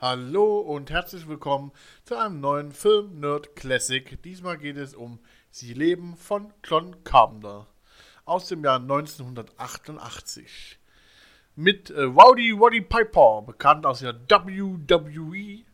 [0.00, 1.72] Hallo und herzlich willkommen
[2.04, 4.22] zu einem neuen Film Nerd Classic.
[4.22, 5.18] Diesmal geht es um
[5.50, 7.66] Sie leben von John Carpenter
[8.24, 10.78] aus dem Jahr 1988.
[11.56, 15.64] Mit äh, Rowdy Roddy Piper, bekannt aus der WWE,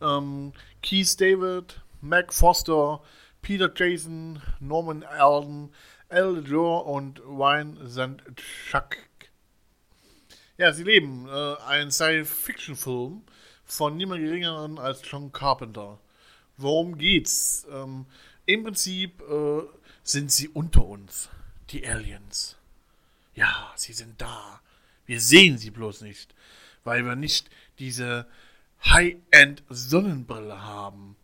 [0.00, 3.02] ähm, Keith David, Mac Foster,
[3.42, 5.72] Peter Jason, Norman Alden,
[6.10, 8.98] Al Jor und Ryan Sandchuk.
[10.58, 13.24] Ja, sie leben äh, ein Science-Fiction-Film
[13.76, 15.98] von niemand geringeren als John Carpenter.
[16.56, 17.66] Worum geht's?
[17.70, 18.06] Ähm,
[18.46, 19.62] Im Prinzip äh,
[20.04, 21.28] sind sie unter uns,
[21.70, 22.56] die Aliens.
[23.34, 24.60] Ja, sie sind da.
[25.06, 26.34] Wir sehen sie bloß nicht,
[26.84, 28.28] weil wir nicht diese
[28.84, 31.16] High-End-Sonnenbrille haben.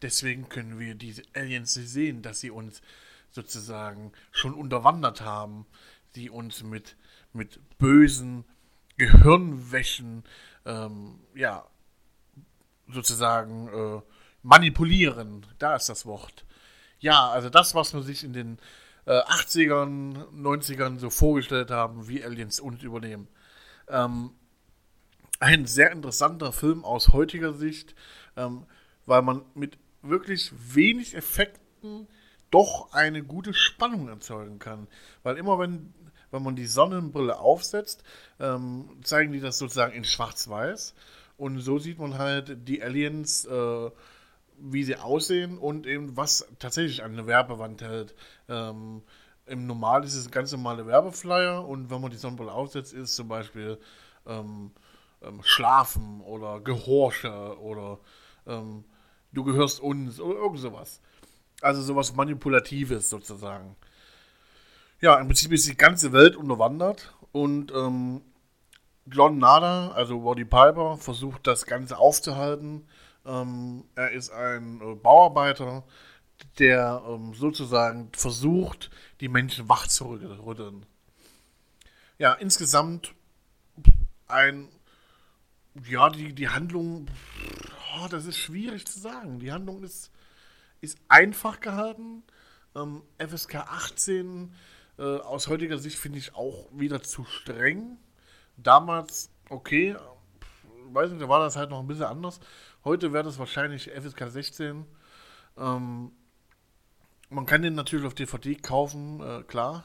[0.00, 2.80] Deswegen können wir diese Aliens sehen, dass sie uns
[3.32, 5.66] sozusagen schon unterwandert haben,
[6.14, 6.96] die uns mit,
[7.32, 8.44] mit bösen
[8.98, 10.22] Gehirnwäschen
[10.64, 11.66] ähm, ja,
[12.90, 14.00] sozusagen äh,
[14.42, 15.46] manipulieren.
[15.58, 16.44] Da ist das Wort.
[17.00, 18.58] Ja, also das, was man sich in den
[19.06, 23.28] äh, 80ern, 90ern so vorgestellt haben, wie Aliens uns übernehmen.
[23.88, 24.32] Ähm,
[25.40, 27.94] ein sehr interessanter Film aus heutiger Sicht,
[28.36, 28.66] ähm,
[29.06, 32.08] weil man mit wirklich wenig Effekten
[32.50, 34.88] doch eine gute Spannung erzeugen kann.
[35.22, 35.94] Weil immer wenn,
[36.30, 38.02] wenn man die Sonnenbrille aufsetzt,
[38.40, 40.94] ähm, zeigen die das sozusagen in Schwarz-Weiß.
[41.38, 43.90] Und so sieht man halt die Aliens, äh,
[44.58, 48.14] wie sie aussehen und eben was tatsächlich an eine Werbewand hält.
[48.48, 49.02] Ähm,
[49.46, 53.14] Im Normal ist es ein ganz normaler Werbeflyer und wenn man die Sonnenbrille aufsetzt, ist
[53.14, 53.78] zum Beispiel
[54.26, 54.72] ähm,
[55.22, 58.00] ähm, Schlafen oder Gehorche oder
[58.46, 58.84] ähm,
[59.32, 61.00] du gehörst uns oder irgend sowas.
[61.60, 63.76] Also sowas Manipulatives sozusagen.
[65.00, 68.22] Ja, im Prinzip ist die ganze Welt unterwandert und ähm,
[69.10, 72.86] John Nada, also Roddy Piper, versucht das Ganze aufzuhalten.
[73.24, 75.84] Ähm, er ist ein äh, Bauarbeiter,
[76.58, 80.86] der ähm, sozusagen versucht, die Menschen wach zu rütteln.
[82.18, 83.14] Ja, insgesamt
[84.26, 84.68] ein,
[85.88, 87.06] ja, die, die Handlung,
[87.96, 89.40] oh, das ist schwierig zu sagen.
[89.40, 90.10] Die Handlung ist,
[90.80, 92.22] ist einfach gehalten.
[92.74, 94.52] Ähm, FSK 18
[94.98, 97.98] äh, aus heutiger Sicht finde ich auch wieder zu streng
[98.58, 99.96] damals okay,
[100.92, 102.40] weiß nicht, da war das halt noch ein bisschen anders.
[102.84, 104.86] Heute wäre das wahrscheinlich FSK 16.
[105.56, 106.12] Ähm,
[107.30, 109.84] man kann den natürlich auf DVD kaufen, äh, klar.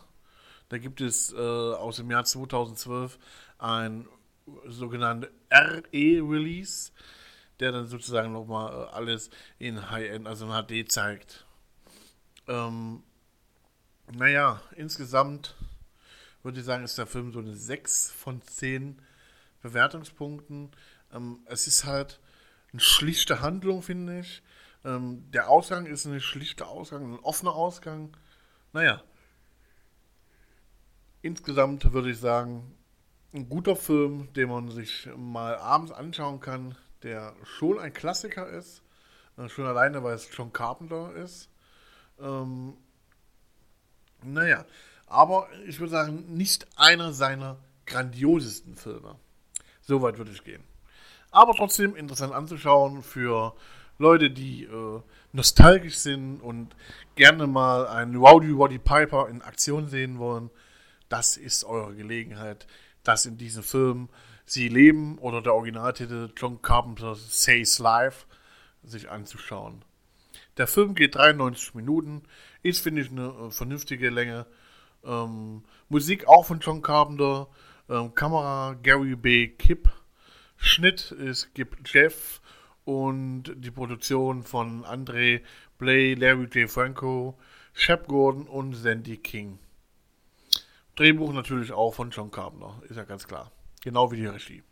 [0.69, 3.19] Da gibt es äh, aus dem Jahr 2012
[3.57, 4.07] ein
[4.67, 6.91] sogenannter RE-Release,
[7.59, 9.29] der dann sozusagen nochmal äh, alles
[9.59, 11.45] in High-End, also in HD zeigt.
[12.47, 13.03] Ähm,
[14.11, 15.55] naja, insgesamt
[16.43, 19.01] würde ich sagen, ist der Film so eine 6 von 10
[19.61, 20.71] Bewertungspunkten.
[21.13, 22.19] Ähm, es ist halt
[22.71, 24.43] eine schlichte Handlung, finde ich.
[24.85, 28.15] Ähm, der Ausgang ist ein schlichter Ausgang, ein offener Ausgang.
[28.73, 29.01] Naja.
[31.21, 32.75] Insgesamt würde ich sagen,
[33.33, 38.83] ein guter Film, den man sich mal abends anschauen kann, der schon ein Klassiker ist.
[39.37, 41.49] Äh, schon alleine, weil es John Carpenter ist.
[42.19, 42.75] Ähm,
[44.21, 44.65] naja,
[45.07, 49.15] aber ich würde sagen, nicht einer seiner grandiosesten Filme.
[49.81, 50.63] Soweit würde ich gehen.
[51.31, 53.55] Aber trotzdem interessant anzuschauen für
[53.97, 56.75] Leute, die äh, nostalgisch sind und
[57.15, 60.49] gerne mal einen Rowdy Roddy Piper in Aktion sehen wollen.
[61.09, 62.67] Das ist eure Gelegenheit,
[63.03, 64.09] das in diesem Film
[64.45, 68.25] Sie leben oder der Originaltitel John Carpenter Says Life
[68.83, 69.83] sich anzuschauen.
[70.57, 72.23] Der Film geht 93 Minuten,
[72.61, 74.45] ist, finde ich, eine äh, vernünftige Länge.
[75.03, 77.47] Ähm, Musik auch von John Carpenter.
[77.89, 79.47] Ähm, Kamera Gary B.
[79.47, 79.89] Kipp.
[80.57, 82.41] Schnitt ist Gib Jeff.
[82.85, 85.41] Und die Produktion von Andre
[85.77, 86.69] Blay, Larry J.
[86.69, 87.37] Franco,
[87.73, 89.57] Shep Gordon und Sandy King.
[90.95, 93.51] Drehbuch natürlich auch von John Carpenter, ist ja ganz klar.
[93.81, 94.63] Genau wie die Regie.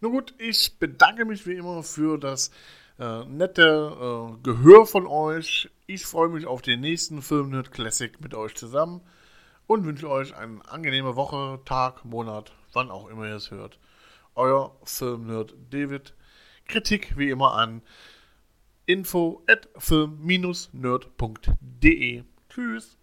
[0.00, 2.50] Nun gut, ich bedanke mich wie immer für das
[2.98, 5.70] äh, nette äh, Gehör von euch.
[5.86, 9.02] Ich freue mich auf den nächsten Film Nerd Classic mit euch zusammen
[9.68, 13.78] und wünsche euch eine angenehme Woche, Tag, Monat, wann auch immer ihr es hört.
[14.34, 16.14] Euer Filmnerd David.
[16.66, 17.82] Kritik wie immer an
[18.86, 22.24] info at film-nerd.de.
[22.48, 22.97] Tschüss.